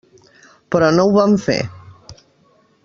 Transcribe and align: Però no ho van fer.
Però 0.75 0.89
no 0.95 1.05
ho 1.09 1.13
van 1.19 1.37
fer. 1.45 1.59